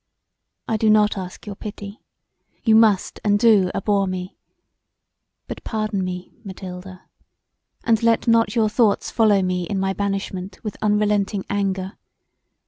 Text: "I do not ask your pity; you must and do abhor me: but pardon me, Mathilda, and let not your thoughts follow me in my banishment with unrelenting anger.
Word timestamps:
"I 0.67 0.77
do 0.77 0.89
not 0.89 1.15
ask 1.15 1.45
your 1.45 1.55
pity; 1.55 2.01
you 2.63 2.75
must 2.75 3.19
and 3.23 3.37
do 3.37 3.69
abhor 3.75 4.07
me: 4.07 4.35
but 5.47 5.63
pardon 5.63 6.03
me, 6.03 6.31
Mathilda, 6.43 7.03
and 7.83 8.01
let 8.01 8.27
not 8.27 8.55
your 8.55 8.67
thoughts 8.67 9.11
follow 9.11 9.43
me 9.43 9.65
in 9.65 9.79
my 9.79 9.93
banishment 9.93 10.57
with 10.63 10.75
unrelenting 10.81 11.45
anger. 11.51 11.99